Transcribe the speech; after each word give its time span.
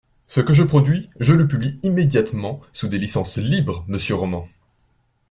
Ce 0.25 0.41
que 0.41 0.55
je 0.55 0.63
produis, 0.63 1.11
je 1.19 1.31
le 1.33 1.47
publie 1.47 1.79
immédiatement 1.83 2.59
sous 2.73 2.87
des 2.87 2.97
licences 2.97 3.37
libres 3.37 3.85
monsieur 3.87 4.15
Roman 4.15 4.47